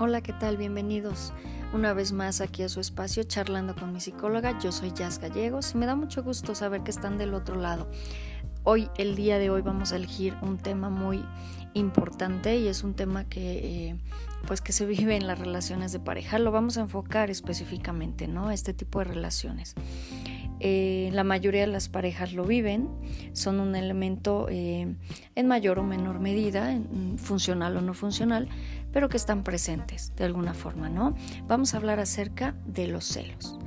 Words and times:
Hola, 0.00 0.20
¿qué 0.20 0.32
tal? 0.32 0.56
Bienvenidos 0.56 1.32
una 1.72 1.92
vez 1.92 2.12
más 2.12 2.40
aquí 2.40 2.62
a 2.62 2.68
su 2.68 2.78
espacio 2.78 3.24
charlando 3.24 3.74
con 3.74 3.92
mi 3.92 4.00
psicóloga. 4.00 4.56
Yo 4.60 4.70
soy 4.70 4.92
Jazz 4.92 5.18
Gallegos 5.18 5.74
y 5.74 5.76
me 5.76 5.86
da 5.86 5.96
mucho 5.96 6.22
gusto 6.22 6.54
saber 6.54 6.84
que 6.84 6.92
están 6.92 7.18
del 7.18 7.34
otro 7.34 7.56
lado. 7.56 7.90
Hoy, 8.62 8.88
el 8.96 9.16
día 9.16 9.40
de 9.40 9.50
hoy, 9.50 9.60
vamos 9.60 9.92
a 9.92 9.96
elegir 9.96 10.36
un 10.40 10.56
tema 10.56 10.88
muy 10.88 11.24
importante 11.74 12.58
y 12.58 12.68
es 12.68 12.84
un 12.84 12.94
tema 12.94 13.24
que, 13.24 13.88
eh, 13.88 13.96
pues, 14.46 14.60
que 14.60 14.72
se 14.72 14.86
vive 14.86 15.16
en 15.16 15.26
las 15.26 15.40
relaciones 15.40 15.90
de 15.90 15.98
pareja. 15.98 16.38
Lo 16.38 16.52
vamos 16.52 16.78
a 16.78 16.82
enfocar 16.82 17.28
específicamente, 17.28 18.28
¿no? 18.28 18.52
Este 18.52 18.74
tipo 18.74 19.00
de 19.00 19.06
relaciones. 19.06 19.74
Eh, 20.60 21.10
la 21.12 21.24
mayoría 21.24 21.60
de 21.60 21.68
las 21.68 21.88
parejas 21.88 22.32
lo 22.32 22.44
viven, 22.44 22.88
son 23.32 23.60
un 23.60 23.76
elemento 23.76 24.48
eh, 24.50 24.94
en 25.34 25.46
mayor 25.46 25.78
o 25.78 25.84
menor 25.84 26.18
medida, 26.18 26.76
funcional 27.16 27.76
o 27.76 27.80
no 27.80 27.94
funcional, 27.94 28.48
pero 28.92 29.08
que 29.08 29.16
están 29.16 29.44
presentes 29.44 30.12
de 30.16 30.24
alguna 30.24 30.54
forma, 30.54 30.88
¿no? 30.88 31.14
Vamos 31.46 31.74
a 31.74 31.76
hablar 31.76 32.00
acerca 32.00 32.54
de 32.66 32.88
los 32.88 33.04
celos. 33.04 33.58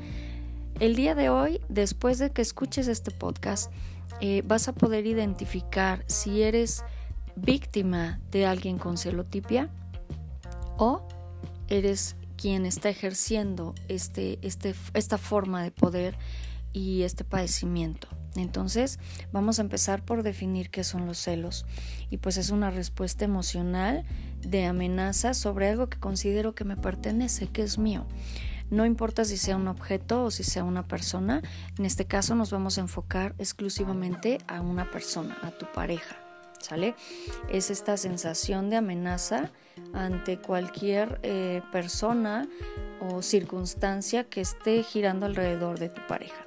El 0.79 0.95
día 0.95 1.15
de 1.15 1.29
hoy, 1.29 1.62
después 1.70 2.17
de 2.17 2.31
que 2.31 2.41
escuches 2.41 2.88
este 2.88 3.12
podcast, 3.12 3.71
eh, 4.20 4.43
vas 4.45 4.67
a 4.67 4.73
poder 4.73 5.05
identificar 5.05 6.03
si 6.07 6.41
eres 6.41 6.84
víctima 7.35 8.20
de 8.31 8.45
alguien 8.45 8.77
con 8.77 8.98
celotipia 8.98 9.70
o 10.77 11.07
eres 11.67 12.15
quien 12.35 12.65
está 12.65 12.89
ejerciendo 12.89 13.76
este, 13.87 14.39
este, 14.41 14.73
esta 14.93 15.17
forma 15.17 15.63
de 15.63 15.71
poder 15.71 16.17
y 16.73 17.03
este 17.03 17.23
padecimiento. 17.23 18.07
Entonces, 18.35 18.99
vamos 19.31 19.59
a 19.59 19.62
empezar 19.62 20.05
por 20.05 20.23
definir 20.23 20.70
qué 20.70 20.84
son 20.84 21.05
los 21.05 21.17
celos. 21.17 21.66
Y 22.09 22.17
pues 22.17 22.38
es 22.38 22.49
una 22.49 22.71
respuesta 22.71 23.25
emocional 23.25 24.05
de 24.41 24.65
amenaza 24.65 25.34
sobre 25.34 25.70
algo 25.70 25.90
que 25.90 25.99
considero 25.99 26.55
que 26.55 26.63
me 26.63 26.77
pertenece, 26.77 27.48
que 27.48 27.63
es 27.63 27.77
mío. 27.77 28.05
No 28.70 28.85
importa 28.85 29.26
si 29.26 29.35
sea 29.35 29.57
un 29.57 29.68
objeto 29.68 30.23
o 30.23 30.32
si 30.32 30.43
sea 30.43 30.63
una 30.63 30.87
persona, 30.87 31.41
en 31.77 31.85
este 31.85 32.05
caso 32.05 32.35
nos 32.35 32.51
vamos 32.51 32.77
a 32.77 32.82
enfocar 32.82 33.35
exclusivamente 33.38 34.38
a 34.48 34.62
una 34.62 34.90
persona, 34.90 35.38
a 35.41 35.51
tu 35.51 35.65
pareja. 35.73 36.17
¿Sale? 36.57 36.95
Es 37.49 37.71
esta 37.71 37.98
sensación 37.98 38.70
de 38.70 38.77
amenaza 38.77 39.51
ante 39.93 40.38
cualquier 40.38 41.20
eh, 41.23 41.63
persona 41.71 42.48
o 42.99 43.23
circunstancia 43.23 44.26
que 44.26 44.41
esté 44.41 44.84
girando 44.84 45.26
alrededor 45.26 45.79
de 45.79 45.90
tu 45.90 46.05
pareja. 46.07 46.45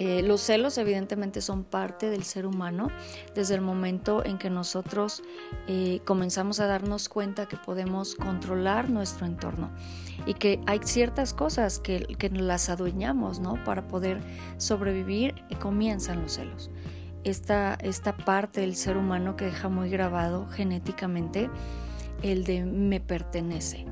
Eh, 0.00 0.22
los 0.22 0.40
celos 0.40 0.78
evidentemente 0.78 1.42
son 1.42 1.62
parte 1.62 2.08
del 2.08 2.22
ser 2.22 2.46
humano 2.46 2.88
desde 3.34 3.54
el 3.54 3.60
momento 3.60 4.24
en 4.24 4.38
que 4.38 4.48
nosotros 4.48 5.22
eh, 5.68 6.00
comenzamos 6.06 6.58
a 6.58 6.66
darnos 6.66 7.10
cuenta 7.10 7.44
que 7.46 7.58
podemos 7.58 8.14
controlar 8.14 8.88
nuestro 8.88 9.26
entorno 9.26 9.70
y 10.24 10.32
que 10.32 10.58
hay 10.66 10.80
ciertas 10.84 11.34
cosas 11.34 11.78
que, 11.78 12.00
que 12.18 12.30
las 12.30 12.70
adueñamos 12.70 13.40
¿no? 13.40 13.62
para 13.62 13.88
poder 13.88 14.22
sobrevivir 14.56 15.34
y 15.50 15.56
comienzan 15.56 16.22
los 16.22 16.32
celos. 16.32 16.70
Esta, 17.22 17.74
esta 17.74 18.16
parte 18.16 18.62
del 18.62 18.76
ser 18.76 18.96
humano 18.96 19.36
que 19.36 19.44
deja 19.44 19.68
muy 19.68 19.90
grabado 19.90 20.46
genéticamente 20.46 21.50
el 22.22 22.44
de 22.44 22.64
me 22.64 23.00
pertenece. 23.00 23.84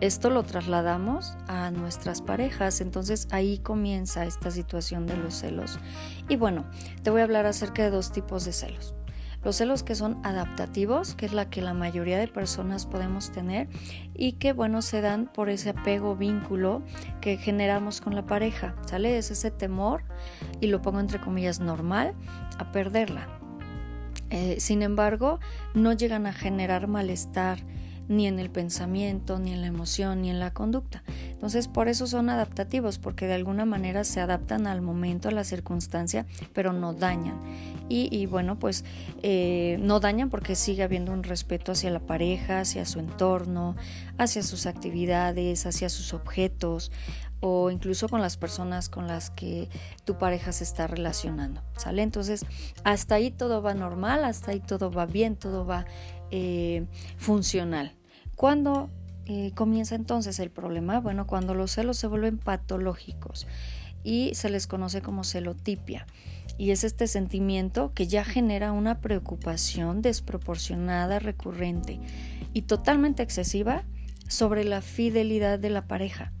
Esto 0.00 0.28
lo 0.28 0.42
trasladamos 0.42 1.38
a 1.48 1.70
nuestras 1.70 2.20
parejas, 2.20 2.82
entonces 2.82 3.28
ahí 3.30 3.58
comienza 3.58 4.26
esta 4.26 4.50
situación 4.50 5.06
de 5.06 5.16
los 5.16 5.34
celos. 5.34 5.78
Y 6.28 6.36
bueno, 6.36 6.66
te 7.02 7.10
voy 7.10 7.22
a 7.22 7.24
hablar 7.24 7.46
acerca 7.46 7.82
de 7.82 7.90
dos 7.90 8.12
tipos 8.12 8.44
de 8.44 8.52
celos. 8.52 8.94
Los 9.42 9.56
celos 9.56 9.82
que 9.82 9.94
son 9.94 10.18
adaptativos, 10.22 11.14
que 11.14 11.24
es 11.24 11.32
la 11.32 11.48
que 11.48 11.62
la 11.62 11.72
mayoría 11.72 12.18
de 12.18 12.28
personas 12.28 12.84
podemos 12.84 13.30
tener 13.30 13.68
y 14.12 14.32
que 14.32 14.52
bueno 14.52 14.82
se 14.82 15.00
dan 15.00 15.30
por 15.32 15.48
ese 15.48 15.70
apego, 15.70 16.16
vínculo 16.16 16.82
que 17.20 17.36
generamos 17.36 18.00
con 18.00 18.14
la 18.14 18.26
pareja, 18.26 18.74
¿sale? 18.86 19.16
Es 19.16 19.30
ese 19.30 19.50
temor, 19.50 20.02
y 20.60 20.66
lo 20.66 20.82
pongo 20.82 21.00
entre 21.00 21.20
comillas 21.20 21.60
normal, 21.60 22.14
a 22.58 22.72
perderla. 22.72 23.28
Eh, 24.30 24.56
sin 24.58 24.82
embargo, 24.82 25.38
no 25.74 25.92
llegan 25.92 26.26
a 26.26 26.32
generar 26.32 26.88
malestar, 26.88 27.60
ni 28.08 28.26
en 28.26 28.38
el 28.38 28.50
pensamiento, 28.50 29.38
ni 29.38 29.52
en 29.52 29.60
la 29.60 29.66
emoción, 29.66 30.22
ni 30.22 30.30
en 30.30 30.40
la 30.40 30.52
conducta. 30.52 31.02
Entonces, 31.30 31.68
por 31.68 31.88
eso 31.88 32.06
son 32.06 32.30
adaptativos, 32.30 32.98
porque 32.98 33.26
de 33.26 33.34
alguna 33.34 33.64
manera 33.64 34.04
se 34.04 34.20
adaptan 34.20 34.66
al 34.66 34.82
momento, 34.82 35.28
a 35.28 35.32
la 35.32 35.44
circunstancia, 35.44 36.26
pero 36.52 36.72
no 36.72 36.92
dañan. 36.92 37.40
Y, 37.88 38.26
bueno, 38.26 38.58
pues 38.58 38.84
eh, 39.22 39.78
no 39.80 40.00
dañan 40.00 40.28
porque 40.28 40.56
sigue 40.56 40.82
habiendo 40.82 41.12
un 41.12 41.22
respeto 41.22 41.70
hacia 41.70 41.88
la 41.90 42.00
pareja, 42.00 42.58
hacia 42.58 42.84
su 42.84 42.98
entorno, 42.98 43.76
hacia 44.18 44.42
sus 44.42 44.66
actividades, 44.66 45.66
hacia 45.66 45.88
sus 45.88 46.12
objetos, 46.12 46.90
o 47.40 47.70
incluso 47.70 48.08
con 48.08 48.22
las 48.22 48.36
personas 48.36 48.88
con 48.88 49.06
las 49.06 49.30
que 49.30 49.68
tu 50.04 50.16
pareja 50.18 50.52
se 50.52 50.64
está 50.64 50.86
relacionando, 50.86 51.62
¿sale? 51.76 52.02
Entonces, 52.02 52.46
hasta 52.82 53.16
ahí 53.16 53.30
todo 53.30 53.62
va 53.62 53.74
normal, 53.74 54.24
hasta 54.24 54.52
ahí 54.52 54.60
todo 54.60 54.90
va 54.90 55.06
bien, 55.06 55.36
todo 55.36 55.66
va 55.66 55.86
eh, 56.30 56.86
funcional. 57.16 57.92
¿Cuándo 58.34 58.90
eh, 59.26 59.52
comienza 59.54 59.94
entonces 59.94 60.38
el 60.38 60.50
problema? 60.50 61.00
Bueno, 61.00 61.26
cuando 61.26 61.54
los 61.54 61.72
celos 61.72 61.96
se 61.96 62.06
vuelven 62.06 62.38
patológicos 62.38 63.46
y 64.04 64.34
se 64.34 64.50
les 64.50 64.66
conoce 64.66 65.02
como 65.02 65.24
celotipia. 65.24 66.06
Y 66.58 66.70
es 66.70 66.84
este 66.84 67.06
sentimiento 67.06 67.92
que 67.92 68.06
ya 68.06 68.24
genera 68.24 68.72
una 68.72 69.00
preocupación 69.00 70.00
desproporcionada, 70.00 71.18
recurrente 71.18 72.00
y 72.54 72.62
totalmente 72.62 73.22
excesiva 73.22 73.84
sobre 74.28 74.64
la 74.64 74.80
fidelidad 74.80 75.58
de 75.58 75.70
la 75.70 75.82
pareja. 75.82 76.32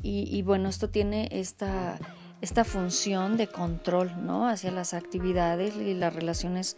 y 0.00 0.42
bueno, 0.42 0.68
esto 0.68 0.90
tiene 0.90 1.28
esta 1.32 1.98
esta 2.40 2.64
función 2.64 3.36
de 3.36 3.48
control 3.48 4.12
¿no? 4.24 4.48
hacia 4.48 4.70
las 4.70 4.94
actividades 4.94 5.74
y 5.76 5.94
las 5.94 6.14
relaciones 6.14 6.76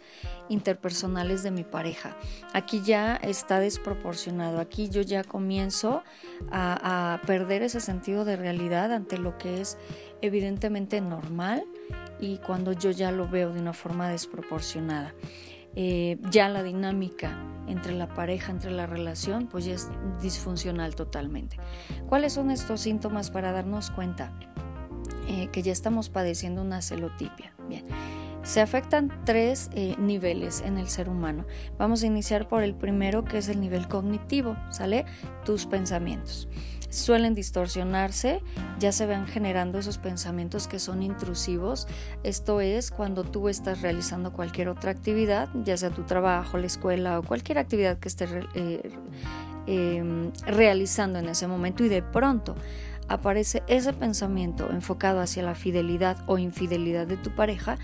interpersonales 0.49 1.43
de 1.43 1.51
mi 1.51 1.63
pareja. 1.63 2.17
Aquí 2.53 2.81
ya 2.83 3.15
está 3.15 3.59
desproporcionado, 3.59 4.59
aquí 4.59 4.89
yo 4.89 5.01
ya 5.01 5.23
comienzo 5.23 6.03
a, 6.51 7.19
perder 7.27 7.61
ese 7.61 7.79
sentido 7.79 8.25
de 8.25 8.35
realidad 8.35 8.91
ante 8.91 9.17
lo 9.17 9.37
que 9.37 9.61
es 9.61 9.77
evidentemente 10.21 11.01
normal 11.01 11.63
y 12.19 12.37
cuando 12.37 12.73
yo 12.73 12.91
ya 12.91 13.11
lo 13.11 13.27
veo 13.27 13.51
de 13.51 13.59
una 13.59 13.73
forma 13.73 14.09
desproporcionada. 14.09 15.13
Eh, 15.73 16.17
ya 16.29 16.49
la 16.49 16.63
dinámica 16.63 17.37
entre 17.67 17.93
la 17.93 18.13
pareja, 18.13 18.51
entre 18.51 18.71
la 18.71 18.87
relación, 18.87 19.47
pues 19.47 19.65
ya 19.65 19.73
es 19.73 19.89
disfuncional 20.21 20.95
totalmente. 20.95 21.57
¿Cuáles 22.09 22.33
son 22.33 22.51
estos 22.51 22.81
síntomas 22.81 23.31
para 23.31 23.51
darnos 23.53 23.89
cuenta? 23.91 24.33
Eh, 25.27 25.49
que 25.51 25.61
ya 25.61 25.71
estamos 25.71 26.09
padeciendo 26.09 26.61
una 26.61 26.81
celotipia. 26.81 27.53
Bien. 27.67 27.85
Se 28.43 28.59
afectan 28.59 29.11
tres 29.23 29.69
eh, 29.73 29.95
niveles 29.99 30.61
en 30.61 30.77
el 30.77 30.89
ser 30.89 31.09
humano. 31.09 31.45
Vamos 31.77 32.01
a 32.01 32.07
iniciar 32.07 32.47
por 32.47 32.63
el 32.63 32.73
primero, 32.73 33.23
que 33.23 33.37
es 33.37 33.47
el 33.49 33.61
nivel 33.61 33.87
cognitivo, 33.87 34.57
¿sale? 34.71 35.05
Tus 35.45 35.67
pensamientos. 35.67 36.49
Suelen 36.89 37.35
distorsionarse, 37.35 38.41
ya 38.79 38.91
se 38.91 39.05
van 39.05 39.25
generando 39.27 39.79
esos 39.79 39.97
pensamientos 39.97 40.67
que 40.67 40.79
son 40.79 41.03
intrusivos. 41.03 41.87
Esto 42.23 42.59
es 42.59 42.91
cuando 42.91 43.23
tú 43.23 43.47
estás 43.47 43.81
realizando 43.81 44.33
cualquier 44.33 44.67
otra 44.67 44.91
actividad, 44.91 45.47
ya 45.63 45.77
sea 45.77 45.91
tu 45.91 46.03
trabajo, 46.03 46.57
la 46.57 46.65
escuela 46.65 47.19
o 47.19 47.23
cualquier 47.23 47.59
actividad 47.59 47.99
que 47.99 48.09
estés 48.09 48.31
eh, 48.55 48.91
em, 49.67 50.33
realizando 50.45 51.19
en 51.19 51.29
ese 51.29 51.47
momento 51.47 51.85
y 51.85 51.89
de 51.89 52.01
pronto 52.01 52.55
aparece 53.13 53.63
ese 53.67 53.93
pensamiento 53.93 54.71
enfocado 54.71 55.19
hacia 55.21 55.43
la 55.43 55.55
fidelidad 55.55 56.17
o 56.27 56.37
infidelidad 56.37 57.07
de 57.07 57.17
tu 57.17 57.31
pareja 57.31 57.77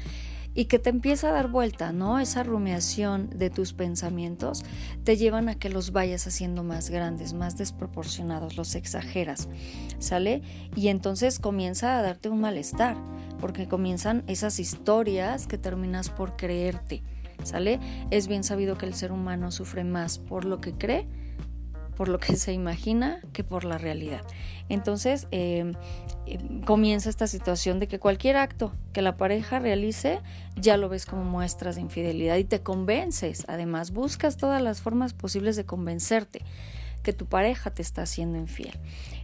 y 0.58 0.66
que 0.66 0.80
te 0.80 0.90
empieza 0.90 1.30
a 1.30 1.34
dar 1.34 1.50
vuelta, 1.50 1.92
¿no? 1.92 2.18
Esa 2.18 2.42
rumiación 2.42 3.30
de 3.30 3.52
tus 3.52 3.74
pensamientos 3.74 4.66
te 5.04 5.16
llevan 5.16 5.50
a 5.50 5.56
que 5.60 5.70
los 5.70 5.92
vayas 5.92 6.26
haciendo 6.26 6.64
más 6.64 6.90
grandes, 6.90 7.34
más 7.34 7.58
desproporcionados, 7.58 8.58
los 8.58 8.74
exageras, 8.74 9.50
¿sale? 10.00 10.42
Y 10.76 10.88
entonces 10.88 11.38
comienza 11.38 12.00
a 12.00 12.02
darte 12.02 12.30
un 12.30 12.42
malestar, 12.42 12.98
porque 13.40 13.68
comienzan 13.68 14.24
esas 14.26 14.60
historias 14.60 15.46
que 15.46 15.60
terminas 15.60 16.10
por 16.10 16.36
creerte, 16.36 17.04
¿sale? 17.44 17.80
Es 18.10 18.28
bien 18.28 18.44
sabido 18.44 18.80
que 18.80 18.88
el 18.88 18.96
ser 18.96 19.12
humano 19.12 19.52
sufre 19.52 19.84
más 19.84 20.18
por 20.18 20.44
lo 20.44 20.60
que 20.60 20.72
cree 20.72 21.08
por 21.98 22.10
lo 22.10 22.20
que 22.20 22.36
se 22.36 22.54
imagina 22.54 23.20
que 23.34 23.44
por 23.44 23.66
la 23.66 23.80
realidad. 23.80 24.22
Entonces 24.70 25.28
em, 25.32 25.74
em, 26.28 26.62
comienza 26.62 27.10
esta 27.10 27.26
situación 27.26 27.80
de 27.80 27.88
que 27.88 27.98
cualquier 27.98 28.38
acto 28.38 28.72
que 28.94 29.02
la 29.02 29.18
pareja 29.18 29.58
realice 29.58 30.20
ya 30.56 30.78
lo 30.78 30.90
ves 30.90 31.08
como 31.08 31.24
muestras 31.24 31.76
de 31.76 31.82
infidelidad 31.82 32.38
y 32.38 32.44
te 32.44 32.62
convences. 32.62 33.46
Además, 33.48 33.92
buscas 33.92 34.38
todas 34.38 34.62
las 34.62 34.80
formas 34.80 35.14
posibles 35.14 35.56
de 35.56 35.66
convencerte 35.66 36.42
que 37.02 37.14
tu 37.14 37.26
pareja 37.26 37.72
te 37.72 37.82
está 37.82 38.04
haciendo 38.04 38.38
infiel. 38.38 38.78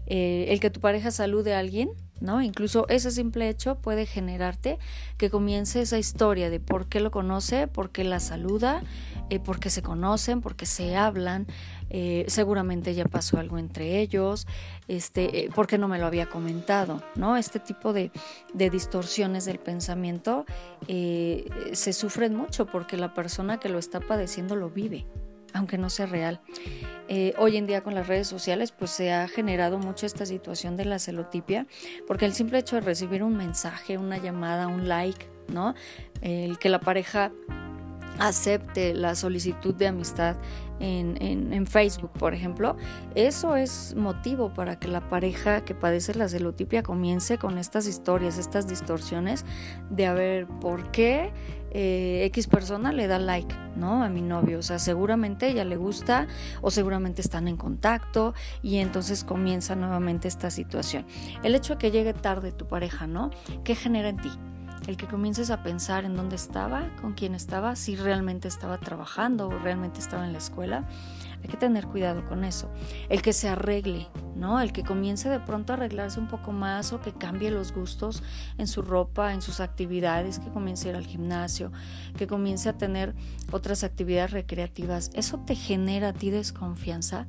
Eh, 0.07 0.47
el 0.49 0.59
que 0.59 0.69
tu 0.69 0.79
pareja 0.79 1.11
salude 1.11 1.53
a 1.53 1.59
alguien, 1.59 1.91
¿no? 2.21 2.41
Incluso 2.41 2.87
ese 2.89 3.11
simple 3.11 3.49
hecho 3.49 3.75
puede 3.75 4.05
generarte 4.05 4.79
que 5.17 5.29
comience 5.29 5.81
esa 5.81 5.99
historia 5.99 6.49
de 6.49 6.59
por 6.59 6.87
qué 6.87 7.01
lo 7.01 7.11
conoce, 7.11 7.67
por 7.67 7.91
qué 7.91 8.03
la 8.03 8.19
saluda, 8.19 8.83
eh, 9.29 9.39
porque 9.39 9.69
se 9.69 9.81
conocen, 9.81 10.41
porque 10.41 10.65
se 10.65 10.95
hablan, 10.95 11.47
eh, 11.89 12.25
seguramente 12.27 12.93
ya 12.93 13.05
pasó 13.05 13.39
algo 13.39 13.57
entre 13.57 13.99
ellos, 13.99 14.47
este, 14.87 15.49
porque 15.55 15.77
no 15.77 15.87
me 15.87 15.99
lo 15.99 16.05
había 16.05 16.27
comentado, 16.27 17.01
¿no? 17.15 17.37
Este 17.37 17.59
tipo 17.59 17.93
de, 17.93 18.11
de 18.53 18.69
distorsiones 18.69 19.45
del 19.45 19.59
pensamiento 19.59 20.45
se 20.87 21.93
sufren 21.93 22.35
mucho 22.35 22.65
porque 22.65 22.97
la 22.97 23.13
persona 23.13 23.59
que 23.59 23.69
lo 23.69 23.79
está 23.79 23.99
padeciendo 23.99 24.55
lo 24.55 24.69
vive 24.69 25.05
aunque 25.53 25.77
no 25.77 25.89
sea 25.89 26.05
real. 26.07 26.41
Eh, 27.07 27.33
hoy 27.37 27.57
en 27.57 27.67
día 27.67 27.81
con 27.81 27.95
las 27.95 28.07
redes 28.07 28.27
sociales 28.27 28.71
pues 28.71 28.91
se 28.91 29.11
ha 29.11 29.27
generado 29.27 29.77
mucho 29.77 30.05
esta 30.05 30.25
situación 30.25 30.77
de 30.77 30.85
la 30.85 30.99
celotipia 30.99 31.67
porque 32.07 32.25
el 32.25 32.33
simple 32.33 32.59
hecho 32.59 32.75
de 32.75 32.81
recibir 32.81 33.23
un 33.23 33.37
mensaje, 33.37 33.97
una 33.97 34.17
llamada, 34.17 34.67
un 34.67 34.87
like, 34.87 35.27
¿no? 35.47 35.75
El 36.21 36.57
que 36.59 36.69
la 36.69 36.79
pareja 36.79 37.31
acepte 38.19 38.93
la 38.93 39.15
solicitud 39.15 39.73
de 39.75 39.87
amistad 39.87 40.35
en, 40.79 41.17
en, 41.21 41.67
Facebook, 41.67 42.11
por 42.11 42.33
ejemplo, 42.33 42.75
eso 43.15 43.55
es 43.55 43.95
motivo 43.95 44.53
para 44.53 44.79
que 44.79 44.89
la 44.89 45.07
pareja 45.07 45.63
que 45.63 45.75
padece 45.75 46.13
la 46.13 46.27
celotipia 46.27 46.83
comience 46.83 47.37
con 47.37 47.57
estas 47.57 47.87
historias, 47.87 48.37
estas 48.37 48.67
distorsiones 48.67 49.45
de 49.89 50.07
a 50.07 50.13
ver 50.13 50.45
por 50.45 50.91
qué 50.91 51.31
eh, 51.71 52.25
X 52.25 52.47
persona 52.47 52.91
le 52.91 53.07
da 53.07 53.17
like, 53.17 53.55
¿no? 53.75 54.03
A 54.03 54.09
mi 54.09 54.21
novio, 54.21 54.59
o 54.59 54.61
sea, 54.61 54.77
seguramente 54.77 55.47
ella 55.47 55.63
le 55.63 55.77
gusta 55.77 56.27
o 56.61 56.69
seguramente 56.69 57.21
están 57.21 57.47
en 57.47 57.55
contacto 57.55 58.33
y 58.61 58.77
entonces 58.77 59.23
comienza 59.23 59.75
nuevamente 59.75 60.27
esta 60.27 60.51
situación. 60.51 61.05
El 61.43 61.55
hecho 61.55 61.73
de 61.73 61.79
que 61.79 61.91
llegue 61.91 62.13
tarde 62.13 62.51
tu 62.51 62.67
pareja, 62.67 63.07
¿no? 63.07 63.31
¿Qué 63.63 63.73
genera 63.73 64.09
en 64.09 64.17
ti? 64.17 64.29
El 64.87 64.97
que 64.97 65.07
comiences 65.07 65.49
a 65.49 65.63
pensar 65.63 66.05
en 66.05 66.15
dónde 66.15 66.35
estaba, 66.35 66.89
con 67.01 67.13
quién 67.13 67.35
estaba, 67.35 67.75
si 67.75 67.95
realmente 67.95 68.47
estaba 68.47 68.77
trabajando 68.77 69.47
o 69.47 69.59
realmente 69.59 69.99
estaba 69.99 70.25
en 70.25 70.33
la 70.33 70.39
escuela. 70.39 70.87
Hay 71.41 71.49
que 71.49 71.57
tener 71.57 71.87
cuidado 71.87 72.25
con 72.25 72.45
eso. 72.45 72.69
El 73.09 73.21
que 73.21 73.33
se 73.33 73.49
arregle, 73.49 74.07
¿no? 74.35 74.61
El 74.61 74.71
que 74.71 74.83
comience 74.83 75.27
de 75.27 75.41
pronto 75.41 75.73
a 75.73 75.75
arreglarse 75.75 76.19
un 76.19 76.27
poco 76.27 76.53
más 76.53 76.93
o 76.93 77.01
que 77.01 77.11
cambie 77.11 77.51
los 77.51 77.73
gustos 77.73 78.23
en 78.57 78.67
su 78.67 78.81
ropa, 78.81 79.33
en 79.33 79.41
sus 79.41 79.59
actividades, 79.59 80.39
que 80.39 80.49
comience 80.49 80.87
a 80.87 80.91
ir 80.91 80.97
al 80.97 81.05
gimnasio, 81.05 81.71
que 82.17 82.27
comience 82.27 82.69
a 82.69 82.77
tener 82.77 83.13
otras 83.51 83.83
actividades 83.83 84.31
recreativas. 84.31 85.11
Eso 85.13 85.39
te 85.39 85.55
genera 85.55 86.09
a 86.09 86.13
ti 86.13 86.29
desconfianza 86.29 87.27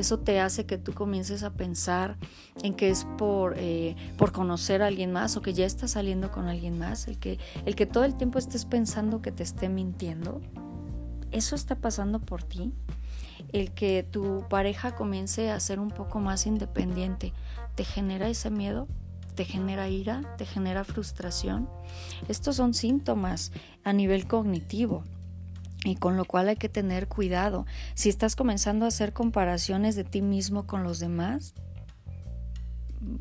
eso 0.00 0.18
te 0.18 0.40
hace 0.40 0.66
que 0.66 0.78
tú 0.78 0.92
comiences 0.92 1.42
a 1.42 1.52
pensar 1.52 2.16
en 2.62 2.74
que 2.74 2.90
es 2.90 3.06
por, 3.16 3.54
eh, 3.56 3.96
por 4.16 4.32
conocer 4.32 4.82
a 4.82 4.86
alguien 4.86 5.12
más 5.12 5.36
o 5.36 5.42
que 5.42 5.52
ya 5.52 5.66
estás 5.66 5.92
saliendo 5.92 6.30
con 6.30 6.48
alguien 6.48 6.78
más, 6.78 7.06
el 7.06 7.18
que, 7.18 7.38
el 7.66 7.76
que 7.76 7.86
todo 7.86 8.04
el 8.04 8.16
tiempo 8.16 8.38
estés 8.38 8.64
pensando 8.64 9.22
que 9.22 9.32
te 9.32 9.42
esté 9.42 9.68
mintiendo. 9.68 10.40
Eso 11.30 11.54
está 11.54 11.76
pasando 11.76 12.18
por 12.18 12.42
ti. 12.42 12.72
El 13.52 13.72
que 13.72 14.02
tu 14.02 14.44
pareja 14.48 14.94
comience 14.94 15.50
a 15.50 15.60
ser 15.60 15.80
un 15.80 15.90
poco 15.90 16.20
más 16.20 16.46
independiente, 16.46 17.32
¿te 17.74 17.84
genera 17.84 18.28
ese 18.28 18.50
miedo? 18.50 18.88
te 19.34 19.44
genera 19.46 19.88
ira, 19.88 20.20
te 20.36 20.44
genera 20.44 20.84
frustración. 20.84 21.66
Estos 22.28 22.56
son 22.56 22.74
síntomas 22.74 23.52
a 23.84 23.94
nivel 23.94 24.26
cognitivo 24.26 25.04
y 25.84 25.96
con 25.96 26.16
lo 26.16 26.24
cual 26.24 26.48
hay 26.48 26.56
que 26.56 26.68
tener 26.68 27.08
cuidado. 27.08 27.66
Si 27.94 28.08
estás 28.08 28.36
comenzando 28.36 28.84
a 28.84 28.88
hacer 28.88 29.12
comparaciones 29.12 29.96
de 29.96 30.04
ti 30.04 30.22
mismo 30.22 30.66
con 30.66 30.82
los 30.82 30.98
demás, 30.98 31.54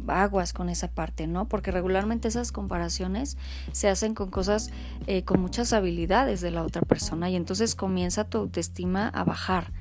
aguas 0.07 0.53
con 0.53 0.69
esa 0.69 0.89
parte, 0.89 1.27
¿no? 1.27 1.47
Porque 1.47 1.71
regularmente 1.71 2.27
esas 2.27 2.51
comparaciones 2.51 3.38
se 3.71 3.88
hacen 3.88 4.13
con 4.13 4.29
cosas, 4.29 4.71
eh, 5.07 5.23
con 5.23 5.39
muchas 5.39 5.71
habilidades 5.73 6.41
de 6.41 6.51
la 6.51 6.63
otra 6.63 6.81
persona 6.81 7.29
y 7.29 7.35
entonces 7.35 7.75
comienza 7.75 8.25
tu 8.25 8.39
autoestima 8.39 9.07
a 9.07 9.23
bajar 9.23 9.71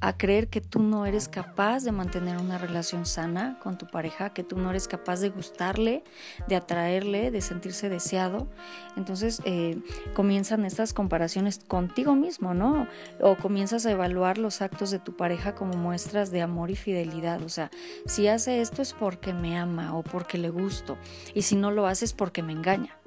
a 0.00 0.16
creer 0.16 0.48
que 0.48 0.60
tú 0.60 0.80
no 0.80 1.04
eres 1.04 1.28
capaz 1.28 1.84
de 1.84 1.92
mantener 1.92 2.38
una 2.38 2.58
relación 2.58 3.04
sana 3.04 3.58
con 3.62 3.76
tu 3.76 3.86
pareja, 3.86 4.30
que 4.30 4.42
tú 4.42 4.56
no 4.56 4.70
eres 4.70 4.88
capaz 4.88 5.20
de 5.20 5.28
gustarle, 5.28 6.04
de 6.48 6.56
atraerle, 6.56 7.30
de 7.30 7.40
sentirse 7.40 7.88
deseado. 7.88 8.48
Entonces 8.96 9.42
eh, 9.44 9.78
comienzan 10.14 10.64
estas 10.64 10.94
comparaciones 10.94 11.60
contigo 11.66 12.14
mismo, 12.14 12.54
¿no? 12.54 12.86
O 13.20 13.36
comienzas 13.36 13.84
a 13.84 13.90
evaluar 13.90 14.38
los 14.38 14.62
actos 14.62 14.90
de 14.90 14.98
tu 14.98 15.16
pareja 15.16 15.54
como 15.54 15.74
muestras 15.74 16.30
de 16.30 16.40
amor 16.42 16.70
y 16.70 16.76
fidelidad. 16.76 17.42
O 17.42 17.48
sea, 17.48 17.70
si 18.06 18.26
hace 18.28 18.60
esto 18.60 18.82
es 18.82 18.94
porque 18.94 19.34
me 19.34 19.58
ama 19.58 19.96
o 19.96 20.02
porque 20.02 20.38
le 20.38 20.50
gusto. 20.50 20.96
Y 21.34 21.42
si 21.42 21.56
no 21.56 21.70
lo 21.70 21.86
hace 21.86 22.06
es 22.06 22.12
porque 22.12 22.42
me 22.42 22.52
engaña. 22.52 22.99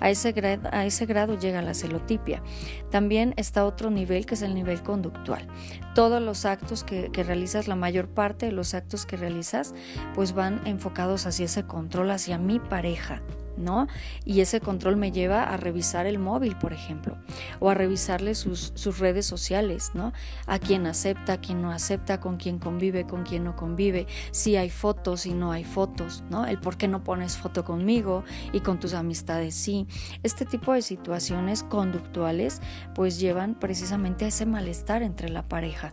A 0.00 0.10
ese, 0.10 0.32
grado, 0.32 0.68
a 0.72 0.86
ese 0.86 1.06
grado 1.06 1.38
llega 1.38 1.62
la 1.62 1.74
celotipia. 1.74 2.42
También 2.90 3.34
está 3.36 3.64
otro 3.64 3.90
nivel 3.90 4.26
que 4.26 4.34
es 4.34 4.42
el 4.42 4.54
nivel 4.54 4.82
conductual. 4.82 5.46
Todos 5.94 6.22
los 6.22 6.44
actos 6.44 6.84
que, 6.84 7.10
que 7.10 7.22
realizas, 7.22 7.68
la 7.68 7.76
mayor 7.76 8.08
parte 8.08 8.46
de 8.46 8.52
los 8.52 8.74
actos 8.74 9.06
que 9.06 9.16
realizas, 9.16 9.74
pues 10.14 10.32
van 10.32 10.60
enfocados 10.66 11.26
hacia 11.26 11.46
ese 11.46 11.64
control, 11.64 12.10
hacia 12.10 12.38
mi 12.38 12.58
pareja, 12.58 13.22
¿no? 13.56 13.86
Y 14.24 14.40
ese 14.40 14.60
control 14.60 14.96
me 14.96 15.12
lleva 15.12 15.44
a 15.44 15.56
revisar 15.56 16.06
el 16.06 16.18
móvil, 16.18 16.56
por 16.56 16.72
ejemplo, 16.72 17.16
o 17.58 17.70
a 17.70 17.74
revisarle 17.74 18.34
sus, 18.34 18.72
redes 18.98 19.26
sociales, 19.26 19.92
¿no? 19.94 20.12
A 20.46 20.58
quién 20.58 20.86
acepta, 20.86 21.34
a 21.34 21.40
quién 21.40 21.62
no 21.62 21.70
acepta, 21.70 22.20
con 22.20 22.36
quién 22.36 22.58
convive, 22.58 23.06
con 23.06 23.22
quién 23.24 23.44
no 23.44 23.56
convive, 23.56 24.06
si 24.32 24.56
hay 24.56 24.70
fotos, 24.70 25.26
y 25.26 25.32
no 25.32 25.52
hay 25.52 25.64
fotos, 25.64 26.24
¿no? 26.30 26.46
El 26.46 26.58
por 26.58 26.76
qué 26.76 26.88
no 26.88 27.04
pones 27.04 27.36
foto 27.36 27.64
conmigo 27.64 28.24
y 28.52 28.60
con 28.60 28.78
tus 28.78 28.94
amistades 28.94 29.54
sí. 29.54 29.86
Este 30.22 30.44
tipo 30.44 30.72
de 30.72 30.82
situaciones 30.82 31.62
conductuales 31.62 32.60
pues 32.94 33.18
llevan 33.18 33.54
precisamente 33.54 34.24
a 34.24 34.28
ese 34.28 34.46
malestar 34.46 35.02
entre 35.02 35.28
la 35.28 35.48
pareja. 35.48 35.92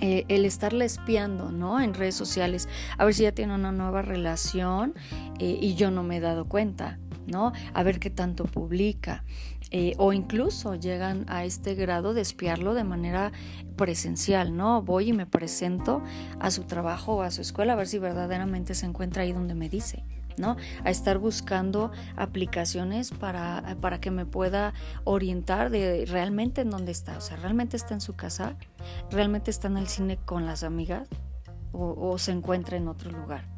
Eh, 0.00 0.24
el 0.28 0.44
estarle 0.44 0.84
espiando, 0.84 1.50
¿no? 1.50 1.80
En 1.80 1.94
redes 1.94 2.14
sociales, 2.14 2.68
a 2.98 3.04
ver 3.04 3.14
si 3.14 3.22
ya 3.22 3.32
tiene 3.32 3.54
una 3.54 3.72
nueva 3.72 4.02
relación 4.02 4.94
eh, 5.38 5.58
y 5.60 5.74
yo 5.74 5.90
no 5.90 6.02
me 6.02 6.18
he 6.18 6.20
dado 6.20 6.46
cuenta, 6.46 6.98
¿no? 7.26 7.52
A 7.72 7.82
ver 7.82 7.98
qué 7.98 8.10
tanto 8.10 8.44
publica. 8.44 9.24
Eh, 9.72 9.94
o 9.98 10.12
incluso 10.12 10.76
llegan 10.76 11.24
a 11.28 11.44
este 11.44 11.74
grado 11.74 12.14
de 12.14 12.20
espiarlo 12.20 12.74
de 12.74 12.84
manera 12.84 13.32
presencial, 13.76 14.56
¿no? 14.56 14.82
Voy 14.82 15.08
y 15.08 15.12
me 15.12 15.26
presento 15.26 16.02
a 16.38 16.50
su 16.50 16.64
trabajo 16.64 17.16
o 17.16 17.22
a 17.22 17.30
su 17.30 17.40
escuela 17.40 17.72
a 17.72 17.76
ver 17.76 17.88
si 17.88 17.98
verdaderamente 17.98 18.74
se 18.74 18.86
encuentra 18.86 19.24
ahí 19.24 19.32
donde 19.32 19.54
me 19.54 19.68
dice. 19.68 20.04
¿No? 20.36 20.56
A 20.84 20.90
estar 20.90 21.18
buscando 21.18 21.90
aplicaciones 22.16 23.10
para, 23.10 23.76
para 23.80 24.00
que 24.00 24.10
me 24.10 24.26
pueda 24.26 24.74
orientar 25.04 25.70
de 25.70 26.04
realmente 26.06 26.60
en 26.60 26.70
dónde 26.70 26.92
está. 26.92 27.16
O 27.18 27.20
sea, 27.20 27.36
realmente 27.36 27.76
está 27.76 27.94
en 27.94 28.00
su 28.00 28.14
casa, 28.14 28.56
realmente 29.10 29.50
está 29.50 29.68
en 29.68 29.76
el 29.76 29.88
cine 29.88 30.18
con 30.24 30.46
las 30.46 30.62
amigas 30.62 31.08
o 31.72 32.16
se 32.16 32.32
encuentra 32.32 32.78
en 32.78 32.88
otro 32.88 33.10
lugar. 33.10 33.55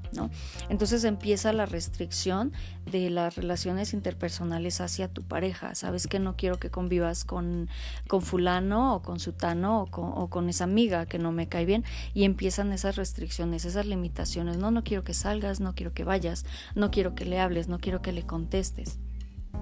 Entonces 0.68 1.04
empieza 1.04 1.52
la 1.52 1.66
restricción 1.66 2.52
de 2.90 3.10
las 3.10 3.36
relaciones 3.36 3.92
interpersonales 3.92 4.80
hacia 4.80 5.08
tu 5.08 5.22
pareja. 5.22 5.74
Sabes 5.74 6.06
que 6.06 6.18
no 6.18 6.36
quiero 6.36 6.58
que 6.58 6.70
convivas 6.70 7.24
con, 7.24 7.68
con 8.06 8.22
fulano 8.22 8.94
o 8.94 9.02
con 9.02 9.20
sutano 9.20 9.82
o 9.82 9.86
con, 9.86 10.12
o 10.14 10.28
con 10.28 10.48
esa 10.48 10.64
amiga 10.64 11.06
que 11.06 11.18
no 11.18 11.32
me 11.32 11.48
cae 11.48 11.64
bien 11.64 11.84
y 12.14 12.24
empiezan 12.24 12.72
esas 12.72 12.96
restricciones, 12.96 13.64
esas 13.64 13.86
limitaciones. 13.86 14.56
No, 14.56 14.70
no 14.70 14.84
quiero 14.84 15.04
que 15.04 15.14
salgas, 15.14 15.60
no 15.60 15.74
quiero 15.74 15.92
que 15.92 16.04
vayas, 16.04 16.44
no 16.74 16.90
quiero 16.90 17.14
que 17.14 17.24
le 17.24 17.40
hables, 17.40 17.68
no 17.68 17.78
quiero 17.78 18.02
que 18.02 18.12
le 18.12 18.24
contestes. 18.24 18.98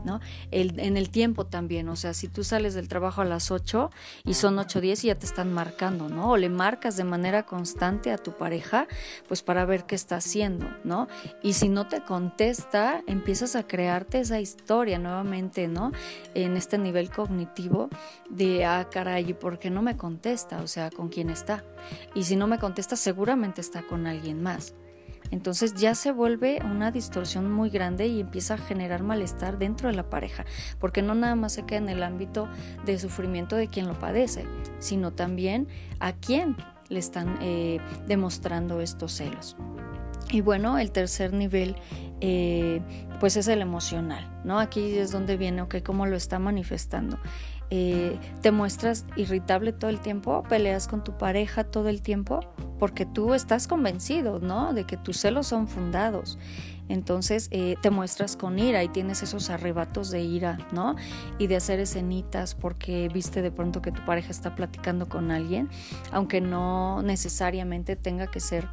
¿No? 0.06 0.20
El, 0.50 0.80
en 0.80 0.96
el 0.96 1.10
tiempo 1.10 1.44
también, 1.44 1.88
o 1.90 1.96
sea, 1.96 2.14
si 2.14 2.28
tú 2.28 2.44
sales 2.44 2.72
del 2.72 2.88
trabajo 2.88 3.20
a 3.20 3.25
las 3.25 3.50
8 3.50 3.90
y 4.25 4.34
son 4.34 4.56
8.10 4.56 5.04
y 5.04 5.06
ya 5.08 5.18
te 5.18 5.26
están 5.26 5.52
marcando, 5.52 6.08
¿no? 6.08 6.30
O 6.30 6.36
le 6.38 6.48
marcas 6.48 6.96
de 6.96 7.04
manera 7.04 7.44
constante 7.44 8.12
a 8.12 8.16
tu 8.16 8.32
pareja, 8.32 8.86
pues 9.28 9.42
para 9.42 9.66
ver 9.66 9.84
qué 9.84 9.94
está 9.94 10.16
haciendo, 10.16 10.66
¿no? 10.84 11.08
Y 11.42 11.52
si 11.52 11.68
no 11.68 11.88
te 11.88 12.02
contesta, 12.02 13.02
empiezas 13.06 13.56
a 13.56 13.66
crearte 13.66 14.20
esa 14.20 14.40
historia 14.40 14.98
nuevamente, 14.98 15.68
¿no? 15.68 15.92
En 16.34 16.56
este 16.56 16.78
nivel 16.78 17.10
cognitivo 17.10 17.90
de, 18.30 18.64
ah, 18.64 18.88
caray, 18.90 19.34
¿por 19.34 19.58
qué 19.58 19.68
no 19.68 19.82
me 19.82 19.96
contesta? 19.96 20.62
O 20.62 20.68
sea, 20.68 20.90
¿con 20.90 21.08
quién 21.08 21.28
está? 21.28 21.64
Y 22.14 22.25
si 22.25 22.36
no 22.36 22.46
me 22.46 22.58
contesta, 22.58 22.96
seguramente 22.96 23.60
está 23.60 23.82
con 23.82 24.06
alguien 24.06 24.42
más. 24.42 24.75
Entonces 25.30 25.75
ya 25.75 25.95
se 25.95 26.12
vuelve 26.12 26.61
una 26.64 26.90
distorsión 26.90 27.50
muy 27.50 27.71
grande 27.71 28.06
y 28.06 28.21
empieza 28.21 28.54
a 28.54 28.59
generar 28.59 29.02
malestar 29.02 29.59
dentro 29.59 29.88
de 29.88 29.95
la 29.95 30.09
pareja, 30.09 30.45
porque 30.78 31.02
no 31.02 31.14
nada 31.14 31.35
más 31.35 31.52
se 31.52 31.64
queda 31.64 31.78
en 31.78 31.88
el 31.88 32.02
ámbito 32.02 32.49
de 32.85 32.99
sufrimiento 32.99 33.56
de 33.56 33.68
quien 33.68 33.87
lo 33.87 33.99
padece, 33.99 34.45
sino 34.78 35.12
también 35.12 35.68
a 36.00 36.12
quién 36.12 36.56
le 36.88 36.99
están 36.99 37.38
eh, 37.40 37.80
demostrando 38.06 38.80
estos 38.80 39.12
celos. 39.12 39.56
Y 40.30 40.40
bueno, 40.40 40.78
el 40.78 40.90
tercer 40.90 41.33
nivel 41.33 41.76
eh, 42.21 42.80
pues 43.21 43.37
es 43.37 43.49
el 43.49 43.62
emocional, 43.62 44.28
¿no? 44.45 44.59
Aquí 44.59 44.99
es 44.99 45.12
donde 45.12 45.37
viene, 45.37 45.62
ok, 45.62 45.76
cómo 45.85 46.06
lo 46.06 46.16
está 46.16 46.38
manifestando. 46.38 47.18
Eh, 47.71 48.18
te 48.42 48.52
muestras 48.52 49.04
irritable 49.16 49.73
todo 49.73 49.90
el 49.90 50.00
tiempo, 50.00 50.45
peleas 50.49 50.87
con 50.87 51.02
tu 51.02 51.18
pareja 51.18 51.64
todo 51.64 51.88
el 51.88 52.00
tiempo, 52.00 52.40
porque 52.78 53.06
tú 53.06 53.35
estás 53.35 53.66
convencido, 53.66 54.38
¿no? 54.38 54.73
De 54.73 54.85
que 54.85 54.97
tus 54.97 55.18
celos 55.18 55.49
son 55.49 55.66
fundados. 55.68 56.38
Entonces 56.88 57.49
eh, 57.50 57.75
te 57.83 57.90
muestras 57.90 58.37
con 58.37 58.61
ira 58.61 58.85
y 58.85 58.88
tienes 58.88 59.23
esos 59.23 59.50
arrebatos 59.50 60.11
de 60.11 60.23
ira, 60.23 60.59
¿no? 60.73 60.95
Y 61.38 61.49
de 61.49 61.56
hacer 61.56 61.80
escenitas 61.80 62.54
porque 62.54 63.09
viste 63.12 63.42
de 63.42 63.50
pronto 63.50 63.83
que 63.83 63.90
tu 63.90 64.04
pareja 64.04 64.30
está 64.30 64.54
platicando 64.54 65.09
con 65.09 65.33
alguien, 65.33 65.68
aunque 66.12 66.40
no 66.40 67.02
necesariamente 67.02 67.97
tenga 67.97 68.28
que 68.28 68.38
ser 68.38 68.68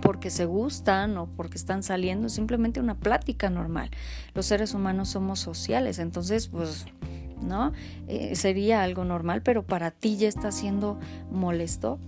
porque 0.00 0.30
se 0.30 0.44
gustan 0.44 1.16
o 1.18 1.26
porque 1.26 1.58
están 1.58 1.82
saliendo, 1.82 2.28
simplemente 2.28 2.80
una 2.80 2.96
plática 2.98 3.50
normal. 3.50 3.90
Los 4.34 4.46
seres 4.46 4.74
humanos 4.74 5.10
somos 5.10 5.40
sociales, 5.40 5.98
entonces 5.98 6.48
pues 6.48 6.86
¿no? 7.42 7.72
Eh, 8.06 8.36
sería 8.36 8.82
algo 8.82 9.04
normal, 9.04 9.42
pero 9.42 9.64
para 9.64 9.90
ti 9.90 10.16
ya 10.16 10.28
está 10.28 10.52
siendo 10.52 10.98
molesto, 11.30 11.98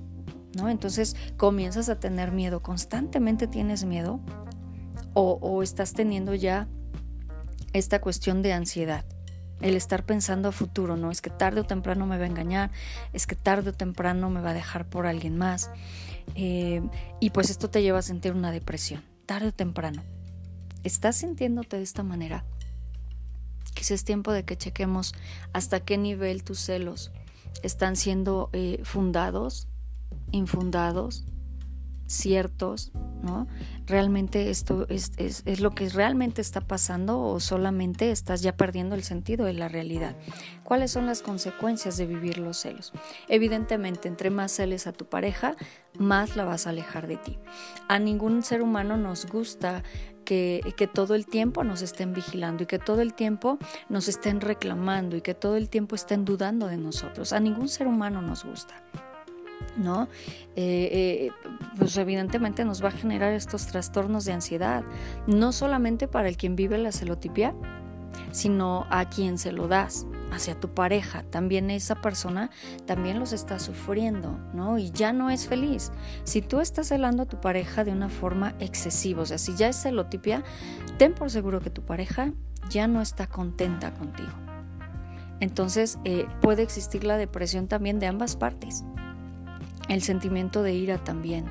¿no? 0.56 0.68
Entonces 0.68 1.16
comienzas 1.36 1.88
a 1.88 1.98
tener 1.98 2.32
miedo, 2.32 2.60
constantemente 2.60 3.46
tienes 3.46 3.84
miedo 3.84 4.20
o, 5.14 5.38
o 5.40 5.62
estás 5.62 5.92
teniendo 5.94 6.34
ya 6.34 6.68
esta 7.72 8.00
cuestión 8.00 8.42
de 8.42 8.52
ansiedad 8.52 9.04
el 9.62 9.76
estar 9.76 10.04
pensando 10.04 10.48
a 10.48 10.52
futuro, 10.52 10.96
¿no? 10.96 11.10
Es 11.10 11.22
que 11.22 11.30
tarde 11.30 11.60
o 11.60 11.64
temprano 11.64 12.06
me 12.06 12.18
va 12.18 12.24
a 12.24 12.26
engañar, 12.26 12.70
es 13.12 13.26
que 13.26 13.36
tarde 13.36 13.70
o 13.70 13.72
temprano 13.72 14.28
me 14.28 14.40
va 14.40 14.50
a 14.50 14.54
dejar 14.54 14.86
por 14.86 15.06
alguien 15.06 15.38
más. 15.38 15.70
Eh, 16.34 16.82
y 17.20 17.30
pues 17.30 17.48
esto 17.50 17.70
te 17.70 17.82
lleva 17.82 18.00
a 18.00 18.02
sentir 18.02 18.32
una 18.32 18.52
depresión, 18.52 19.02
tarde 19.24 19.48
o 19.48 19.52
temprano. 19.52 20.02
¿Estás 20.84 21.16
sintiéndote 21.16 21.76
de 21.76 21.82
esta 21.82 22.02
manera? 22.02 22.44
Quizás 23.74 23.92
es 23.92 24.04
tiempo 24.04 24.32
de 24.32 24.44
que 24.44 24.56
chequemos 24.58 25.14
hasta 25.52 25.80
qué 25.80 25.96
nivel 25.96 26.44
tus 26.44 26.58
celos 26.58 27.12
están 27.62 27.96
siendo 27.96 28.50
eh, 28.52 28.80
fundados, 28.84 29.68
infundados, 30.32 31.24
ciertos, 32.06 32.92
¿Realmente 33.86 34.50
esto 34.50 34.86
es, 34.88 35.12
es, 35.16 35.60
lo 35.60 35.70
que 35.72 35.88
realmente 35.88 36.40
está 36.40 36.60
pasando 36.60 37.20
o 37.20 37.40
solamente 37.40 38.10
estás 38.10 38.42
ya 38.42 38.56
perdiendo 38.56 38.94
el 38.94 39.02
sentido 39.02 39.44
de 39.44 39.52
la 39.52 39.68
realidad? 39.68 40.16
¿Cuáles 40.64 40.90
son 40.90 41.06
las 41.06 41.22
consecuencias 41.22 41.96
de 41.96 42.06
vivir 42.06 42.38
los 42.38 42.58
celos? 42.58 42.92
Evidentemente, 43.28 44.08
entre 44.08 44.30
más 44.30 44.52
celes 44.52 44.86
a 44.86 44.92
tu 44.92 45.06
pareja, 45.06 45.56
más 45.98 46.36
la 46.36 46.44
vas 46.44 46.66
a 46.66 46.70
alejar 46.70 47.06
de 47.06 47.16
ti. 47.16 47.38
A 47.88 47.98
ningún 47.98 48.42
ser 48.42 48.62
humano 48.62 48.96
nos 48.96 49.26
gusta 49.26 49.82
que, 50.24 50.60
que, 50.76 50.86
todo 50.86 51.14
el 51.14 51.26
tiempo 51.26 51.64
nos 51.64 51.82
estén 51.82 52.14
vigilando 52.14 52.62
y 52.62 52.66
que 52.66 52.78
todo 52.78 53.02
el 53.02 53.12
tiempo 53.12 53.58
nos 53.88 54.08
estén 54.08 54.40
reclamando 54.40 55.16
y 55.16 55.20
que 55.20 55.34
todo 55.34 55.56
el 55.56 55.68
tiempo 55.68 55.96
estén 55.96 56.24
dudando 56.24 56.68
de 56.68 56.76
nosotros. 56.76 57.32
A 57.32 57.40
ningún 57.40 57.68
ser 57.68 57.88
humano 57.88 58.22
nos 58.22 58.44
gusta. 58.44 58.74
¿No? 59.76 60.08
Eh, 60.56 60.88
eh, 60.92 61.30
pues 61.78 61.96
evidentemente 61.96 62.64
nos 62.64 62.82
va 62.82 62.88
a 62.88 62.92
generar 62.92 63.32
estos 63.32 63.66
trastornos 63.66 64.24
de 64.24 64.32
ansiedad, 64.32 64.84
no 65.26 65.52
solamente 65.52 66.08
para 66.08 66.28
el 66.28 66.36
quien 66.36 66.56
vive 66.56 66.78
la 66.78 66.92
celotipia, 66.92 67.54
sino 68.30 68.86
a 68.90 69.08
quien 69.08 69.38
se 69.38 69.52
lo 69.52 69.68
das, 69.68 70.06
hacia 70.32 70.58
tu 70.58 70.74
pareja. 70.74 71.22
También 71.24 71.70
esa 71.70 71.96
persona 71.96 72.50
también 72.86 73.18
los 73.18 73.32
está 73.32 73.58
sufriendo, 73.58 74.38
¿no? 74.54 74.78
Y 74.78 74.90
ya 74.90 75.12
no 75.12 75.30
es 75.30 75.46
feliz. 75.46 75.92
Si 76.24 76.42
tú 76.42 76.60
estás 76.60 76.88
celando 76.88 77.24
a 77.24 77.26
tu 77.26 77.40
pareja 77.40 77.84
de 77.84 77.92
una 77.92 78.08
forma 78.08 78.54
excesiva, 78.58 79.22
o 79.22 79.26
sea, 79.26 79.38
si 79.38 79.54
ya 79.54 79.68
es 79.68 79.76
celotipia, 79.76 80.42
ten 80.98 81.14
por 81.14 81.30
seguro 81.30 81.60
que 81.60 81.70
tu 81.70 81.82
pareja 81.82 82.32
ya 82.70 82.86
no 82.86 83.00
está 83.02 83.26
contenta 83.26 83.92
contigo. 83.92 84.32
Entonces 85.40 85.98
eh, 86.04 86.26
puede 86.40 86.62
existir 86.62 87.04
la 87.04 87.16
depresión 87.16 87.66
también 87.66 87.98
de 87.98 88.06
ambas 88.06 88.36
partes 88.36 88.84
el 89.88 90.02
sentimiento 90.02 90.62
de 90.62 90.74
ira 90.74 90.98
también, 90.98 91.44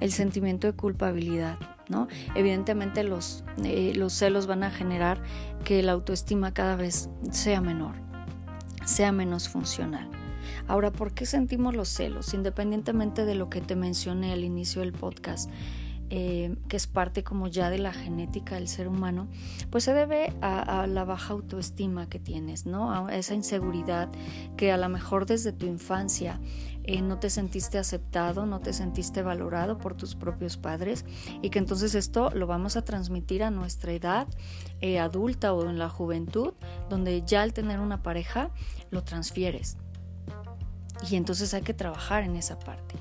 el 0.00 0.12
sentimiento 0.12 0.66
de 0.66 0.74
culpabilidad, 0.74 1.58
¿no? 1.88 2.08
Evidentemente 2.34 3.02
los, 3.02 3.44
eh, 3.64 3.92
los 3.94 4.12
celos 4.12 4.46
van 4.46 4.62
a 4.62 4.70
generar 4.70 5.22
que 5.64 5.82
la 5.82 5.92
autoestima 5.92 6.54
cada 6.54 6.76
vez 6.76 7.10
sea 7.30 7.60
menor, 7.60 7.94
sea 8.84 9.12
menos 9.12 9.48
funcional. 9.48 10.08
Ahora, 10.68 10.90
¿por 10.90 11.12
qué 11.12 11.26
sentimos 11.26 11.74
los 11.74 11.88
celos? 11.88 12.34
Independientemente 12.34 13.24
de 13.24 13.34
lo 13.34 13.50
que 13.50 13.60
te 13.60 13.76
mencioné 13.76 14.32
al 14.32 14.44
inicio 14.44 14.80
del 14.80 14.92
podcast, 14.92 15.50
eh, 16.14 16.56
que 16.68 16.76
es 16.76 16.86
parte 16.86 17.24
como 17.24 17.48
ya 17.48 17.70
de 17.70 17.78
la 17.78 17.94
genética 17.94 18.56
del 18.56 18.68
ser 18.68 18.86
humano, 18.86 19.28
pues 19.70 19.84
se 19.84 19.94
debe 19.94 20.34
a, 20.42 20.86
la 20.86 21.04
baja 21.04 21.32
autoestima 21.32 22.06
que 22.10 22.18
tienes, 22.18 22.66
¿no? 22.66 22.92
A 22.92 23.16
esa 23.16 23.32
inseguridad 23.32 24.10
que 24.58 24.72
a 24.72 24.76
lo 24.76 24.90
mejor 24.90 25.24
desde 25.24 25.52
tu 25.52 25.64
infancia 25.64 26.38
eh, 26.84 27.00
no 27.00 27.18
te 27.18 27.30
sentiste 27.30 27.78
aceptado, 27.78 28.44
no 28.44 28.60
te 28.60 28.74
sentiste 28.74 29.22
valorado 29.22 29.78
por 29.78 29.94
tus 29.94 30.14
propios 30.14 30.58
padres 30.58 31.06
y 31.40 31.48
que 31.48 31.58
entonces 31.58 31.94
esto 31.94 32.28
lo 32.34 32.46
vamos 32.46 32.76
a 32.76 32.84
transmitir 32.84 33.42
a 33.42 33.50
nuestra 33.50 33.92
edad 33.92 34.28
eh, 34.82 34.98
adulta 34.98 35.54
o 35.54 35.66
en 35.66 35.78
la 35.78 35.88
juventud, 35.88 36.52
donde 36.90 37.22
ya 37.22 37.40
al 37.40 37.54
tener 37.54 37.80
una 37.80 38.02
pareja 38.02 38.50
lo 38.90 39.02
transfieres. 39.02 39.78
Y 41.10 41.16
entonces 41.16 41.54
hay 41.54 41.62
que 41.62 41.72
trabajar 41.72 42.22
en 42.22 42.36
esa 42.36 42.58
parte. 42.58 42.96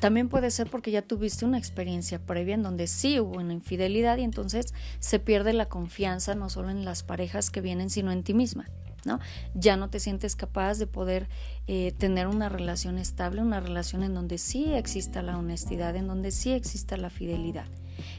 También 0.00 0.28
puede 0.28 0.50
ser 0.50 0.68
porque 0.70 0.90
ya 0.90 1.02
tuviste 1.02 1.44
una 1.44 1.58
experiencia 1.58 2.18
previa 2.18 2.54
en 2.54 2.62
donde 2.62 2.86
sí 2.86 3.20
hubo 3.20 3.38
una 3.38 3.52
infidelidad 3.52 4.16
y 4.18 4.22
entonces 4.22 4.72
se 4.98 5.18
pierde 5.18 5.52
la 5.52 5.68
confianza 5.68 6.34
no 6.34 6.48
solo 6.48 6.70
en 6.70 6.84
las 6.84 7.02
parejas 7.02 7.50
que 7.50 7.60
vienen, 7.60 7.90
sino 7.90 8.10
en 8.10 8.22
ti 8.22 8.34
misma. 8.34 8.66
¿no? 9.04 9.18
Ya 9.54 9.76
no 9.76 9.88
te 9.88 10.00
sientes 10.00 10.36
capaz 10.36 10.78
de 10.78 10.86
poder 10.86 11.28
eh, 11.66 11.92
tener 11.96 12.26
una 12.26 12.48
relación 12.48 12.98
estable, 12.98 13.42
una 13.42 13.60
relación 13.60 14.02
en 14.02 14.14
donde 14.14 14.38
sí 14.38 14.72
exista 14.74 15.22
la 15.22 15.38
honestidad, 15.38 15.96
en 15.96 16.06
donde 16.06 16.30
sí 16.30 16.52
exista 16.52 16.96
la 16.96 17.10
fidelidad. 17.10 17.66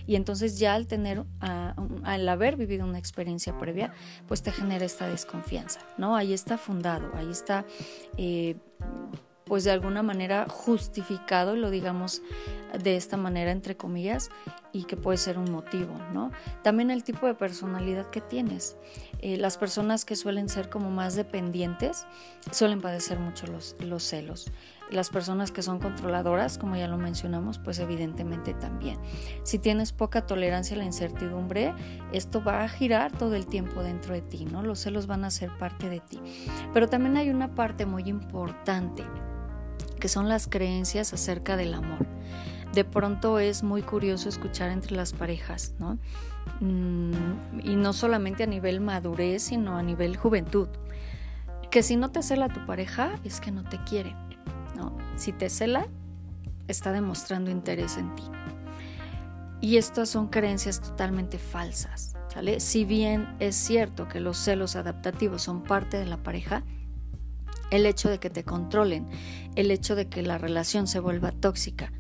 Y 0.06 0.16
entonces 0.16 0.60
ya 0.60 0.76
al 0.76 0.88
tener, 0.88 1.24
al 1.40 2.30
haber 2.30 2.56
vivido 2.56 2.86
una 2.86 3.00
experiencia 3.00 3.58
previa, 3.58 3.94
pues 4.28 4.44
te 4.44 4.52
genera 4.52 4.86
esta 4.86 5.08
desconfianza, 5.08 5.80
¿no? 5.98 6.16
Ahí 6.16 6.34
está 6.34 6.58
fundado, 6.58 7.12
ahí 7.16 7.32
está 7.32 7.66
eh, 8.18 8.58
pues 9.46 9.64
de 9.64 9.72
alguna 9.72 10.04
manera 10.04 10.48
justificado, 10.50 11.56
lo 11.56 11.70
digamos 11.70 12.22
de 12.82 12.96
esta 12.96 13.18
manera 13.18 13.52
entre 13.52 13.76
comillas, 13.76 14.30
y 14.74 14.84
que 14.86 14.96
puede 14.96 15.18
ser 15.18 15.38
un 15.38 15.52
motivo, 15.52 15.94
¿no? 16.14 16.32
También 16.64 16.92
el 16.92 17.04
tipo 17.04 17.28
de 17.28 17.34
personalidad 17.34 18.10
que 18.10 18.22
tienes. 18.22 18.78
Eh, 19.20 19.38
las 19.38 19.58
personas 19.58 20.06
que 20.06 20.16
suelen 20.16 20.50
ser 20.50 20.70
como 20.70 20.90
más 20.90 21.16
dependientes 21.16 22.06
suelen 22.52 22.82
padecer 22.82 23.20
mucho 23.20 23.48
los, 23.48 23.76
los 23.80 24.04
celos. 24.04 24.52
Las 24.90 25.10
personas 25.10 25.52
que 25.52 25.62
son 25.62 25.80
controladoras, 25.80 26.58
como 26.58 26.76
ya 26.76 26.88
lo 26.88 26.98
mencionamos, 26.98 27.60
pues 27.60 27.80
evidentemente 27.80 28.54
también. 28.54 28.98
Si 29.44 29.58
tienes 29.58 29.94
poca 29.94 30.26
tolerancia 30.26 30.76
a 30.76 30.80
la 30.80 30.86
incertidumbre, 30.86 31.74
esto 32.12 32.44
va 32.44 32.64
a 32.64 32.70
girar 32.70 33.12
todo 33.12 33.36
el 33.36 33.48
tiempo 33.48 33.84
dentro 33.84 34.14
de 34.14 34.22
ti, 34.22 34.46
¿no? 34.46 34.64
Los 34.64 34.80
celos 34.80 35.08
van 35.08 35.24
a 35.24 35.32
ser 35.32 35.50
parte 35.58 35.90
de 35.90 36.00
ti. 36.00 36.20
Pero 36.74 36.90
también 36.90 37.16
hay 37.18 37.30
una 37.30 37.56
parte 37.56 37.86
muy 37.86 38.04
importante 38.04 39.04
que 40.02 40.10
son 40.10 40.28
las 40.28 40.48
creencias 40.48 41.14
acerca 41.14 41.56
del 41.56 41.74
amor. 41.74 42.06
De 42.74 42.84
pronto 42.84 43.40
es 43.40 43.64
muy 43.64 43.84
curioso 43.84 44.28
escuchar 44.28 44.70
entre 44.72 44.96
las 44.96 45.14
parejas, 45.14 45.74
¿no? 45.80 45.98
Mm, 46.60 47.60
y 47.64 47.76
no 47.76 47.94
solamente 47.94 48.44
a 48.44 48.48
nivel 48.48 48.82
madurez, 48.82 49.44
sino 49.44 49.78
a 49.78 49.84
nivel 49.84 50.18
juventud. 50.18 50.68
Que 51.70 51.84
si 51.84 51.96
no 51.96 52.12
te 52.12 52.24
cela 52.24 52.50
tu 52.50 52.66
pareja, 52.66 53.20
es 53.24 53.40
que 53.40 53.52
no 53.52 53.64
te 53.64 53.82
quiere, 53.84 54.16
¿no? 54.76 54.98
Si 55.16 55.32
te 55.32 55.50
cela, 55.50 55.88
está 56.68 56.92
demostrando 56.92 57.52
interés 57.52 57.98
en 57.98 58.14
ti. 58.16 58.24
Y 59.62 59.78
estas 59.78 60.10
son 60.10 60.30
creencias 60.30 60.82
totalmente 60.82 61.38
falsas, 61.38 62.16
¿sale? 62.34 62.60
Si 62.60 62.86
bien 62.86 63.36
es 63.40 63.56
cierto 63.56 64.08
que 64.08 64.20
los 64.20 64.38
celos 64.38 64.76
adaptativos 64.76 65.44
son 65.44 65.62
parte 65.62 65.98
de 65.98 66.08
la 66.08 66.18
pareja, 66.18 66.64
el 67.72 67.86
hecho 67.86 68.10
de 68.10 68.20
que 68.20 68.30
te 68.30 68.44
controlen, 68.44 69.08
el 69.56 69.72
hecho 69.72 69.96
de 69.96 70.08
que 70.08 70.22
la 70.22 70.38
relación 70.38 70.86
se 70.88 71.00
vuelva 71.00 71.32
tóxica. 71.32 71.92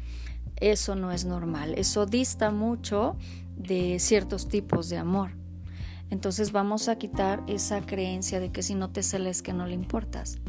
Eso 0.57 0.95
no 0.95 1.11
es 1.11 1.25
normal, 1.25 1.73
eso 1.75 2.05
dista 2.05 2.51
mucho 2.51 3.17
de 3.55 3.97
ciertos 3.99 4.47
tipos 4.47 4.89
de 4.89 4.97
amor. 4.97 5.31
Entonces 6.11 6.51
vamos 6.51 6.89
a 6.89 6.97
quitar 6.97 7.41
esa 7.47 7.81
creencia 7.85 8.41
de 8.41 8.51
que 8.51 8.63
si 8.63 8.75
no 8.75 8.89
te 8.89 9.01
cela 9.01 9.29
es 9.29 9.41
que 9.41 9.53
no 9.53 9.65
le 9.65 9.73
importas. 9.73 10.39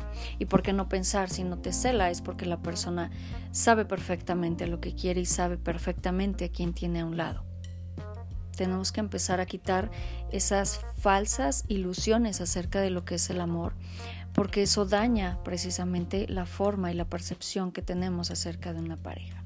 ¿Y 0.41 0.47
por 0.47 0.61
qué 0.63 0.73
no 0.73 0.89
pensar 0.89 1.31
si 1.31 1.45
no 1.45 1.57
te 1.59 1.73
cela 1.73 2.11
es 2.11 2.21
porque 2.21 2.47
la 2.47 2.61
persona 2.61 3.13
sabe 3.53 3.85
perfectamente 3.85 4.67
lo 4.67 4.81
que 4.81 4.95
quiere 4.95 5.21
y 5.21 5.27
sabe 5.27 5.59
perfectamente 5.59 6.47
a 6.47 6.49
quién 6.51 6.75
tiene 6.75 7.01
a 7.01 7.07
un 7.07 7.17
lado? 7.17 7.45
Tenemos 8.57 8.91
que 8.91 9.01
empezar 9.01 9.41
a 9.41 9.47
quitar 9.47 9.93
esas 10.33 10.81
falsas 10.99 11.65
ilusiones 11.69 12.41
acerca 12.41 12.81
de 12.81 12.91
lo 12.91 13.05
que 13.05 13.15
es 13.15 13.31
el 13.31 13.41
amor, 13.41 13.75
porque 14.35 14.63
eso 14.63 14.87
daña 14.87 15.39
precisamente 15.45 16.27
la 16.29 16.47
forma 16.47 16.91
y 16.91 16.95
la 16.95 17.05
percepción 17.05 17.73
que 17.73 17.83
tenemos 17.83 18.31
acerca 18.31 18.73
de 18.73 18.81
una 18.81 18.97
pareja. 18.97 19.43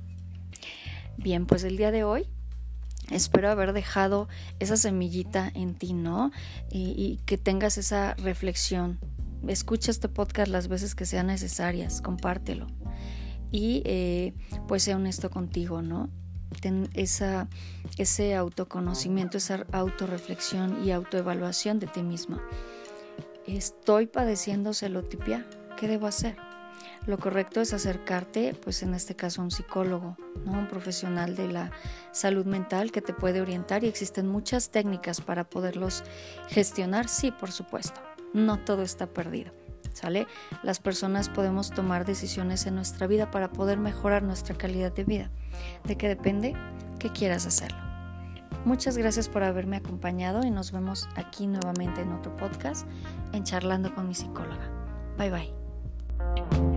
Bien, 1.16 1.46
pues 1.46 1.64
el 1.64 1.76
día 1.76 1.90
de 1.90 2.04
hoy 2.04 2.28
espero 3.10 3.50
haber 3.50 3.72
dejado 3.72 4.28
esa 4.58 4.76
semillita 4.76 5.50
en 5.54 5.74
ti, 5.74 5.92
¿no? 5.92 6.30
Y, 6.70 7.20
que 7.26 7.38
tengas 7.38 7.78
esa 7.78 8.14
reflexión. 8.14 8.98
Escucha 9.46 9.90
este 9.90 10.08
podcast 10.08 10.50
las 10.50 10.68
veces 10.68 10.94
que 10.94 11.06
sean 11.06 11.28
necesarias, 11.28 12.00
compártelo. 12.00 12.66
Y 13.52 13.82
eh, 13.84 14.34
pues 14.66 14.82
sea 14.82 14.96
honesto 14.96 15.30
contigo, 15.30 15.82
¿no? 15.82 16.10
esa, 16.94 17.48
ese 17.98 18.34
autoconocimiento, 18.34 19.38
esa 19.38 19.66
autorreflexión 19.72 20.84
y 20.84 20.90
autoevaluación 20.90 21.78
de 21.78 21.86
ti 21.86 22.02
misma. 22.02 22.42
Estoy 23.46 24.08
padeciendo 24.08 24.74
celotipia, 24.74 25.46
¿qué 25.78 25.86
debo 25.86 26.08
hacer? 26.08 26.36
Lo 27.06 27.16
correcto 27.16 27.60
es 27.60 27.72
acercarte, 27.72 28.54
pues 28.54 28.82
en 28.82 28.92
este 28.92 29.14
caso 29.14 29.40
a 29.40 29.44
un 29.44 29.52
psicólogo, 29.52 30.16
¿no? 30.44 30.52
un 30.52 30.66
profesional 30.66 31.36
de 31.36 31.46
la 31.46 31.70
salud 32.10 32.44
mental 32.44 32.90
que 32.90 33.02
te 33.02 33.12
puede 33.12 33.40
orientar 33.40 33.84
y 33.84 33.86
existen 33.86 34.26
muchas 34.26 34.70
técnicas 34.70 35.20
para 35.20 35.48
poderlos 35.48 36.02
gestionar, 36.48 37.08
sí, 37.08 37.30
por 37.30 37.52
supuesto, 37.52 38.00
no 38.32 38.58
todo 38.58 38.82
está 38.82 39.06
perdido. 39.06 39.52
¿Sale? 39.92 40.26
Las 40.62 40.78
personas 40.78 41.30
podemos 41.30 41.70
tomar 41.70 42.04
decisiones 42.04 42.66
en 42.66 42.74
nuestra 42.74 43.06
vida 43.06 43.30
para 43.30 43.50
poder 43.50 43.78
mejorar 43.78 44.22
nuestra 44.22 44.54
calidad 44.54 44.92
de 44.92 45.04
vida. 45.04 45.30
¿De 45.84 45.96
qué 45.96 46.08
depende? 46.08 46.54
Que 46.98 47.10
quieras 47.12 47.46
hacerlo. 47.46 47.85
Muchas 48.64 48.98
gracias 48.98 49.28
por 49.28 49.42
haberme 49.42 49.76
acompañado 49.76 50.44
y 50.44 50.50
nos 50.50 50.72
vemos 50.72 51.08
aquí 51.14 51.46
nuevamente 51.46 52.02
en 52.02 52.12
otro 52.12 52.36
podcast 52.36 52.86
en 53.32 53.44
Charlando 53.44 53.94
con 53.94 54.08
mi 54.08 54.14
psicóloga. 54.14 54.70
Bye 55.16 55.30
bye. 55.30 56.75